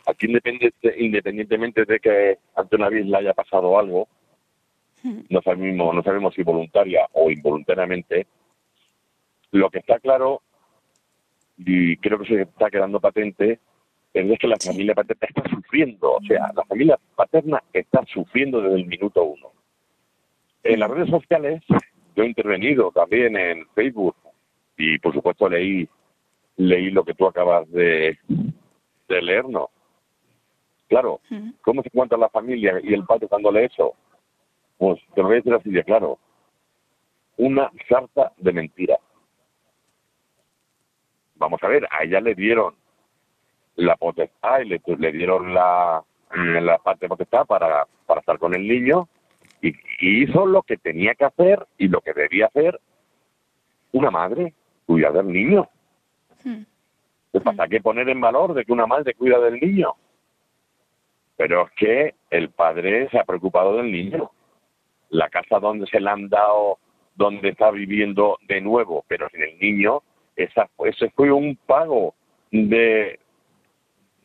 [0.06, 0.28] Aquí
[0.98, 4.08] independientemente de que ante una vez le haya pasado algo,
[5.30, 8.28] no sabemos, no sabemos si voluntaria o involuntariamente,
[9.52, 10.42] lo que está claro,
[11.58, 13.60] y creo que se está quedando patente,
[14.14, 18.76] es que la familia paterna está sufriendo, o sea, la familia paterna está sufriendo desde
[18.76, 19.61] el minuto uno.
[20.64, 21.64] En las redes sociales,
[22.16, 24.16] yo he intervenido también en Facebook
[24.78, 25.88] y por supuesto leí
[26.58, 28.18] leí lo que tú acabas de,
[29.08, 29.70] de leernos.
[30.88, 31.22] Claro,
[31.62, 33.96] ¿cómo se encuentra la familia y el padre dándole eso?
[34.78, 36.20] Pues te lo voy a decir así de claro.
[37.38, 38.98] Una carta de mentira.
[41.36, 42.76] Vamos a ver, a ella le dieron
[43.76, 46.04] la potestad y le, le dieron la,
[46.36, 49.08] la parte de potestad para, para estar con el niño
[49.62, 52.80] y, hizo lo que tenía que hacer y lo que debía hacer
[53.94, 54.54] una madre,
[54.86, 55.70] cuidar del niño.
[56.44, 56.64] Hmm.
[57.44, 57.68] pasa?
[57.68, 59.94] que poner en valor de que una madre cuida del niño.
[61.38, 64.32] Pero es que el padre se ha preocupado del niño.
[65.10, 66.80] La casa donde se le han dado
[67.16, 70.02] donde está viviendo de nuevo, pero sin el niño,
[70.36, 72.16] esa, ese fue un pago
[72.52, 73.20] de,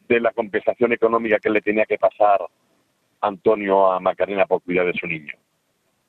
[0.08, 2.46] de la compensación económica que le tenía que pasar
[3.20, 5.32] Antonio a Macarena por cuidar de su niño.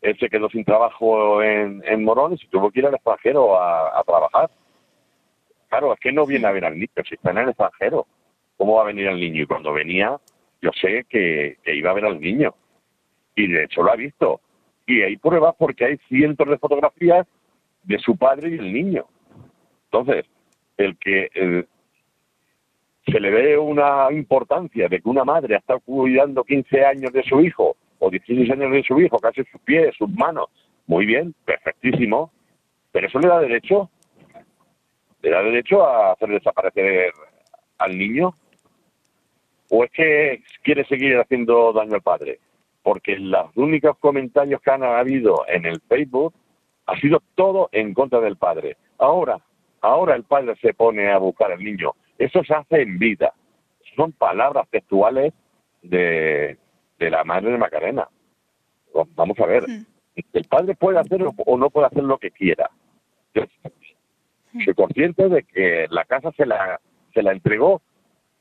[0.02, 4.50] Él se quedó sin trabajo en, Morones y tuvo que ir al extranjero a, trabajar.
[5.70, 8.06] Claro, es que no viene a ver al niño, si está en el extranjero.
[8.58, 9.44] ¿Cómo va a venir el niño?
[9.44, 10.18] Y cuando venía,
[10.62, 12.56] yo sé que, que iba a ver al niño.
[13.36, 14.42] Y de hecho lo ha visto.
[14.86, 17.28] Y hay pruebas porque hay cientos de fotografías
[17.84, 19.06] de su padre y el niño.
[19.92, 20.26] Entonces,
[20.78, 21.30] el que
[23.12, 27.24] se le ve una importancia de que una madre ha estado cuidando 15 años de
[27.24, 30.48] su hijo o 16 años de su hijo, casi sus pies, sus manos,
[30.86, 32.32] muy bien, perfectísimo,
[32.92, 33.90] pero eso le da derecho,
[35.22, 37.12] le da derecho a hacer desaparecer
[37.80, 38.36] al niño,
[39.70, 42.40] o es que quiere seguir haciendo daño al padre
[42.88, 46.34] porque los únicos comentarios que han habido en el Facebook
[46.86, 48.78] ha sido todo en contra del padre.
[48.98, 49.42] Ahora,
[49.82, 51.92] ahora el padre se pone a buscar al niño.
[52.18, 53.34] Eso se hace en vida.
[53.96, 55.34] Son palabras textuales
[55.82, 56.58] de,
[57.00, 58.08] la madre de Macarena.
[59.16, 59.66] Vamos a ver.
[60.34, 62.70] El padre puede hacer o no puede hacer lo que quiera.
[63.34, 66.80] Soy consciente de que la casa se la,
[67.14, 67.82] se la entregó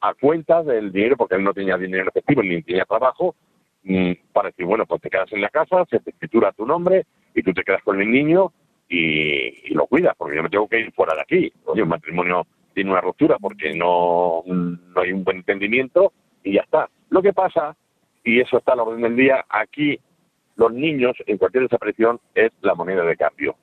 [0.01, 3.35] a cuenta del dinero, porque él no tenía dinero en efectivo ni tenía trabajo,
[3.89, 7.07] Mm, para decir, bueno, pues te quedas en la casa, se te escritura tu nombre
[7.33, 8.53] y tú te quedas con el niño
[8.89, 11.53] y, lo cuidas, porque yo me tengo que ir fuera de aquí.
[11.67, 16.13] Oye, un matrimonio tiene una ruptura porque no, no hay un buen entendimiento
[16.45, 16.89] y ya está.
[17.11, 17.77] Lo que pasa,
[18.23, 19.99] y eso está a la orden del día, aquí
[20.55, 23.57] los niños en cualquier desaparición es la moneda de cambio.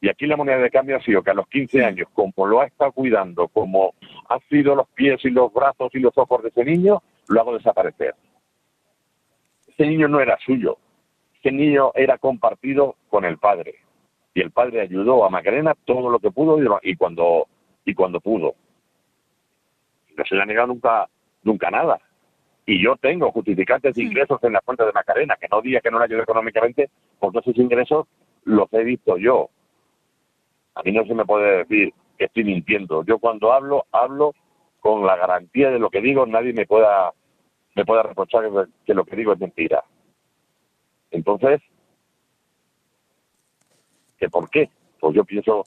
[0.00, 2.60] Y aquí la moneda de cambio ha sido que a los 15 años, como lo
[2.60, 3.94] ha estado cuidando, como
[4.28, 7.54] ha sido los pies y los brazos y los ojos de ese niño, lo hago
[7.54, 8.14] desaparecer
[9.78, 10.76] ese niño no era suyo,
[11.38, 13.76] ese niño era compartido con el padre.
[14.34, 17.46] Y el padre ayudó a Macarena todo lo que pudo y cuando,
[17.88, 18.54] y cuando pudo.
[20.14, 21.08] No se le ha negado nunca,
[21.42, 21.98] nunca nada.
[22.66, 25.90] Y yo tengo justificantes de ingresos en la cuenta de Macarena, que no diga que
[25.90, 28.06] no le ayude económicamente, porque esos ingresos
[28.44, 29.48] los he visto yo.
[30.74, 33.04] A mí no se me puede decir que estoy mintiendo.
[33.06, 34.34] Yo cuando hablo, hablo
[34.80, 37.12] con la garantía de lo que digo, nadie me pueda
[37.74, 38.44] me pueda reprochar
[38.84, 39.82] que lo que digo es mentira.
[41.10, 41.62] Entonces,
[44.18, 44.68] ¿que por qué?
[45.00, 45.64] Pues yo pienso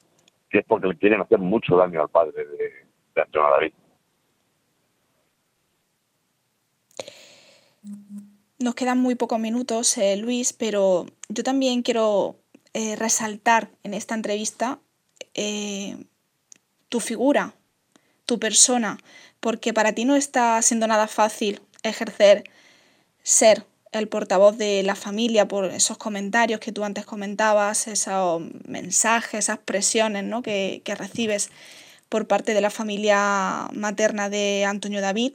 [0.52, 3.74] que es porque le quieren hacer mucho daño al padre de, Antonio David.
[8.60, 12.36] Nos quedan muy pocos minutos, eh, Luis, pero yo también quiero
[12.74, 14.80] eh, resaltar en esta entrevista
[15.34, 15.98] eh,
[16.90, 17.54] tu figura,
[18.26, 18.98] tu persona,
[19.40, 22.44] porque para ti no está siendo nada fácil ejercer,
[23.24, 29.40] ser el portavoz de la familia por esos comentarios que tú antes comentabas, esos mensajes,
[29.40, 30.42] esas presiones ¿no?
[30.42, 31.50] que, recibes
[32.10, 35.34] por parte de la familia materna de Antonio David.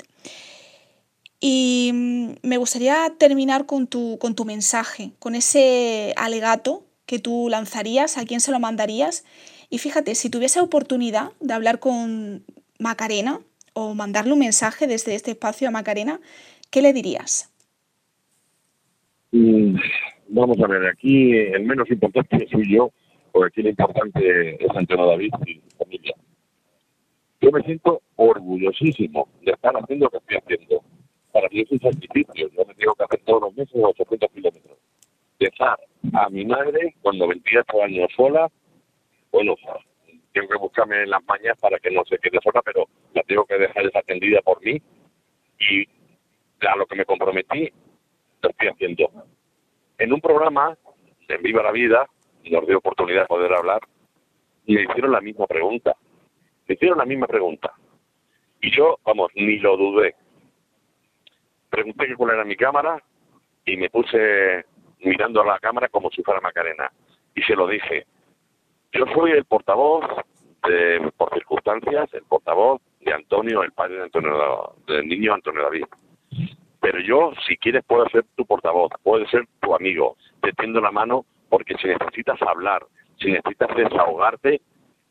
[1.39, 7.49] Y mm, me gustaría terminar con tu, con tu mensaje, con ese alegato que tú
[7.49, 9.25] lanzarías, a quién se lo mandarías.
[9.71, 12.45] Y fíjate, si tuviese oportunidad de hablar con
[12.79, 13.41] Macarena,
[13.79, 16.19] o mandarle un mensaje desde este espacio a Macarena,
[16.71, 17.51] ¿qué le dirías?
[19.37, 19.77] Mm,
[20.29, 22.91] vamos a ver, aquí el menos importante soy yo,
[23.33, 26.15] porque aquí lo importante es Antonio David y su familia.
[27.43, 30.83] Yo me siento orgullosísimo de estar haciendo lo que estoy haciendo.
[31.33, 32.49] Para mí es un sacrificio.
[32.49, 34.79] Yo me tengo que hacer todos los meses 800 kilómetros.
[35.39, 35.79] Dejar
[36.15, 38.51] a mi madre cuando 28 años sola,
[39.33, 39.55] bueno,
[40.33, 43.45] tengo que buscarme en las mañas para que no se quede sola, pero la tengo
[43.45, 44.81] que dejar desatendida por mí
[45.61, 45.85] y
[46.67, 47.71] a lo que me comprometí
[48.43, 49.11] lo estoy haciendo.
[49.99, 50.77] En un programa,
[51.29, 52.07] en Viva la Vida,
[52.45, 53.81] nos dio oportunidad de poder hablar,
[54.67, 55.97] y me hicieron la misma pregunta.
[56.67, 57.73] Me hicieron la misma pregunta.
[58.61, 60.15] Y yo, vamos, ni lo dudé.
[61.71, 63.03] Pregunté cuál era mi cámara
[63.65, 64.65] y me puse
[65.01, 66.91] mirando a la cámara como si fuera Macarena.
[67.35, 68.07] Y se lo dije.
[68.93, 70.05] Yo soy el portavoz,
[70.67, 75.85] de, por circunstancias, el portavoz de Antonio, el padre de Antonio, del niño Antonio David.
[76.87, 80.93] Pero yo, si quieres, puedo ser tu portavoz, puedo ser tu amigo, te tiendo la
[80.93, 82.87] mano porque si necesitas hablar,
[83.19, 84.61] si necesitas desahogarte,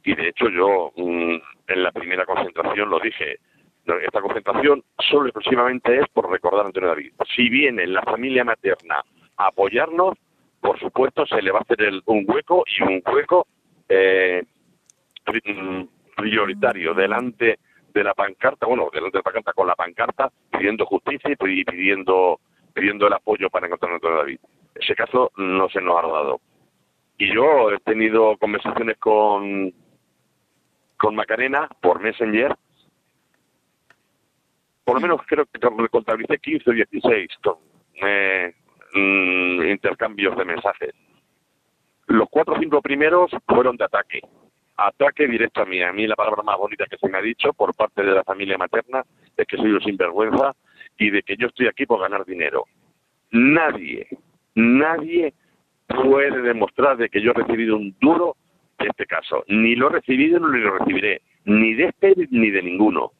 [0.05, 1.35] y de hecho yo mm,
[1.67, 3.39] en la primera concentración lo dije,
[4.03, 7.11] esta concentración solo exclusivamente es por recordar a Antonio David.
[7.35, 9.03] Si viene la familia materna
[9.35, 10.17] a apoyarnos,
[10.61, 13.47] por supuesto se le va a hacer un hueco y un hueco
[13.89, 14.45] eh,
[16.15, 17.59] prioritario delante
[17.95, 22.41] de la pancarta, bueno, delante de la pancarta con la pancarta, pidiendo justicia y pidiendo,
[22.73, 24.39] pidiendo el apoyo para encontrar a Antonio David.
[24.75, 26.41] Ese caso no se nos ha dado.
[27.17, 29.73] Y yo he tenido conversaciones con,
[30.97, 32.53] con Macarena por Messenger.
[34.83, 37.29] Por lo menos creo que contabilicé 15 o 16
[38.03, 38.53] eh,
[38.93, 40.93] mm, intercambios de mensajes.
[42.07, 44.19] Los cuatro o cinco primeros fueron de ataque.
[44.77, 45.81] Ataque directo a mí.
[45.81, 48.23] A mí la palabra más bonita que se me ha dicho por parte de la
[48.23, 49.03] familia materna
[49.37, 50.53] es que soy un sinvergüenza
[50.97, 52.65] y de que yo estoy aquí por ganar dinero.
[53.31, 54.07] Nadie,
[54.55, 55.33] nadie
[55.87, 58.35] puede demostrar de que yo he recibido un duro
[58.79, 59.43] de este caso.
[59.47, 63.11] Ni lo he recibido ni lo recibiré, ni de este ni de ninguno.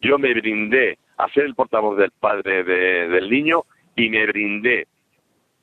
[0.00, 3.64] Yo me brindé a ser el portavoz del padre del niño
[3.96, 4.86] y me brindé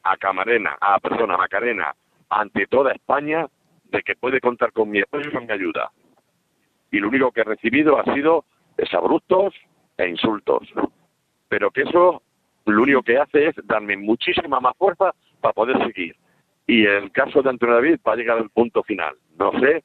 [0.03, 1.93] a Camarena, a persona Macarena,
[2.29, 3.47] ante toda España,
[3.91, 5.91] de que puede contar con mi apoyo y con mi ayuda.
[6.91, 8.45] Y lo único que he recibido ha sido
[8.77, 9.53] desabruptos
[9.97, 10.67] e insultos.
[11.47, 12.21] Pero que eso
[12.65, 16.15] lo único que hace es darme muchísima más fuerza para poder seguir.
[16.67, 19.15] Y el caso de Antonio David va a llegar al punto final.
[19.37, 19.83] No sé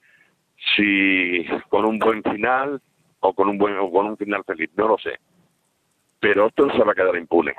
[0.76, 2.80] si con un buen final
[3.20, 5.18] o con un buen o con un final feliz, no lo sé.
[6.20, 7.54] Pero esto no se va a quedar impune.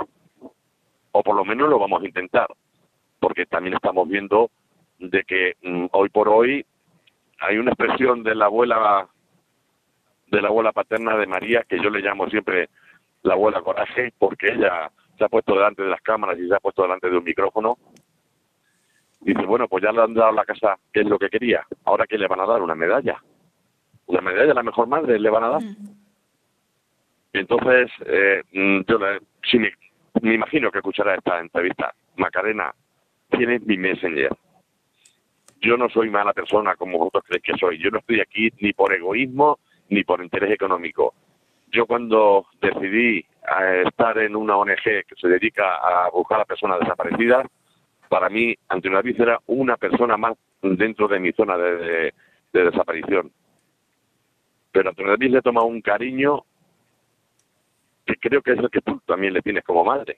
[1.12, 2.48] O por lo menos lo vamos a intentar.
[3.20, 4.52] Porque también estamos viendo
[5.10, 6.66] de que mm, hoy por hoy
[7.40, 9.08] hay una expresión de la abuela
[10.28, 12.70] de la abuela paterna de María que yo le llamo siempre
[13.24, 16.60] la abuela coraje porque ella se ha puesto delante de las cámaras y se ha
[16.60, 17.78] puesto delante de un micrófono.
[19.22, 21.66] Dice bueno pues ya le han dado la casa que es lo que quería.
[21.86, 23.22] Ahora que le van a dar una medalla.
[24.08, 25.62] Una medalla a la mejor madre le van a dar
[27.34, 29.20] entonces eh, mm, yo le,
[29.60, 29.72] me,
[30.22, 31.94] me imagino que escuchará esta entrevista.
[32.16, 32.74] Macarena
[33.30, 34.32] tiene mi messenger
[35.62, 37.78] yo no soy mala persona como vosotros creéis que soy.
[37.78, 41.14] Yo no estoy aquí ni por egoísmo ni por interés económico.
[41.72, 46.80] Yo cuando decidí eh, estar en una ONG que se dedica a buscar a personas
[46.80, 47.46] desaparecidas,
[48.10, 52.14] para mí Antonio David era una persona más dentro de mi zona de,
[52.52, 53.32] desaparición.
[54.72, 56.44] Pero Antonio David le toma un cariño
[58.06, 60.18] que creo que es el que tú también le tienes como madre.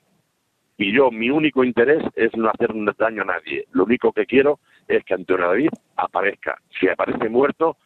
[0.77, 3.65] Y yo, mi único interés es no hacer daño a nadie.
[3.71, 6.59] Lo único que quiero es que Antonio David aparezca.
[6.79, 7.77] Si aparece muerto,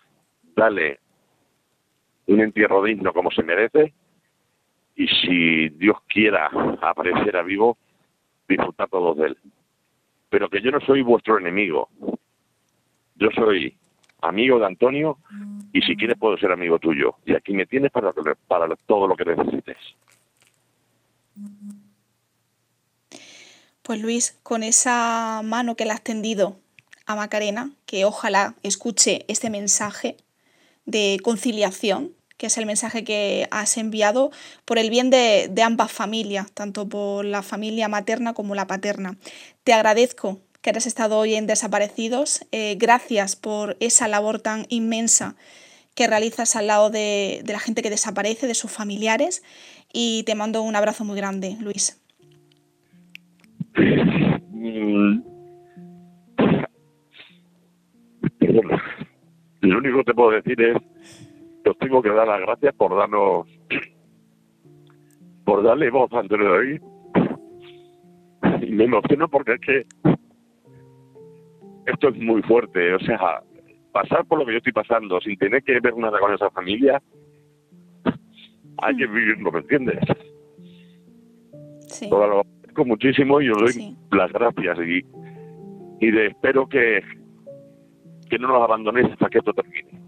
[0.55, 0.99] dale
[2.27, 3.93] un entierro digno como se merece.
[4.95, 6.47] Y si Dios quiera
[6.81, 7.77] aparecer a vivo,
[8.47, 9.37] disfrutar todos de él.
[10.29, 11.89] Pero que yo no soy vuestro enemigo.
[13.15, 13.77] Yo soy
[14.21, 15.17] amigo de Antonio
[15.73, 17.15] y si quieres puedo ser amigo tuyo.
[17.25, 18.13] Y aquí me tienes para,
[18.47, 19.77] para todo lo que necesites.
[23.81, 26.57] Pues Luis, con esa mano que le has tendido
[27.15, 30.17] Macarena, que ojalá escuche este mensaje
[30.85, 34.31] de conciliación, que es el mensaje que has enviado
[34.65, 39.17] por el bien de, ambas familias, tanto por la familia materna como la paterna.
[39.63, 42.45] Te agradezco que hayas estado hoy en Desaparecidos.
[42.51, 45.35] Eh, gracias por esa labor tan inmensa
[45.93, 49.43] que realizas al lado de la gente que desaparece, de sus familiares.
[49.93, 51.97] Y te mando un abrazo muy grande, Luis.
[58.41, 59.67] Mm.
[59.67, 60.77] Lo único que te puedo decir es
[61.63, 63.47] que os tengo que dar las gracias por darnos,
[65.45, 66.81] por darle voz a Antonio David.
[68.61, 69.85] Y me emociono porque es que
[71.85, 72.95] esto es muy fuerte.
[72.95, 73.41] O sea,
[73.91, 77.01] pasar por lo que yo estoy pasando sin tener que ver nada con esa familia,
[78.77, 79.99] hay que vivirlo, ¿me entiendes?
[81.87, 82.09] Sí
[82.85, 85.05] muchísimo y os doy las gracias y,
[86.05, 87.01] y de, espero que,
[88.31, 89.99] que no nos abandonéis hasta que esto termine.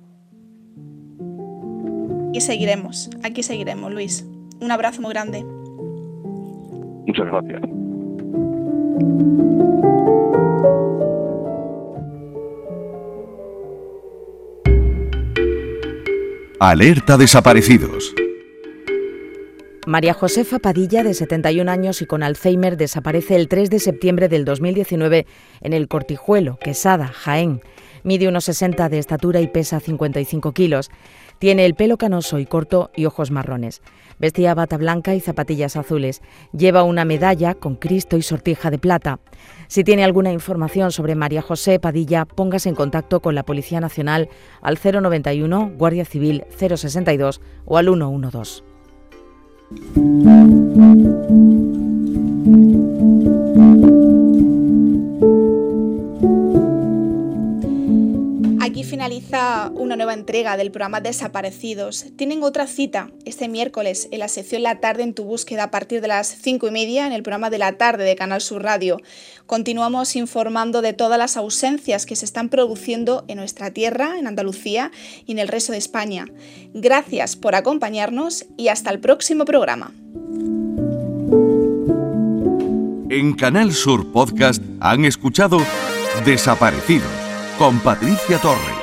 [2.34, 4.26] Y seguiremos, aquí seguiremos, Luis.
[4.62, 5.44] Un abrazo muy grande.
[7.06, 7.62] Muchas gracias.
[16.60, 18.16] Alerta desaparecidos.
[19.86, 24.46] María Josefa Padilla, de 71 años y con Alzheimer, desaparece el 3 de septiembre del
[24.46, 25.26] 2019
[25.60, 27.62] en el Cortijuelo, Quesada, Jaén.
[28.04, 30.90] Mide unos 60 de estatura y pesa 55 kilos.
[31.38, 33.82] Tiene el pelo canoso y corto y ojos marrones.
[34.20, 36.22] Vestía bata blanca y zapatillas azules.
[36.54, 39.20] Lleva una medalla con Cristo y sortija de plata.
[39.68, 44.30] Si tiene alguna información sobre María José Padilla, póngase en contacto con la Policía Nacional
[44.62, 48.73] al 091, Guardia Civil 062 o al 112.
[49.74, 51.83] Aquí
[58.74, 62.08] Aquí finaliza una nueva entrega del programa Desaparecidos.
[62.16, 66.02] Tienen otra cita este miércoles en la sección La tarde en tu búsqueda a partir
[66.02, 68.98] de las cinco y media en el programa de la tarde de Canal Sur Radio.
[69.46, 74.90] Continuamos informando de todas las ausencias que se están produciendo en nuestra tierra, en Andalucía
[75.28, 76.26] y en el resto de España.
[76.74, 79.94] Gracias por acompañarnos y hasta el próximo programa.
[83.12, 85.60] En Canal Sur Podcast han escuchado
[86.26, 87.23] Desaparecidos
[87.64, 88.83] con Patricia Torres.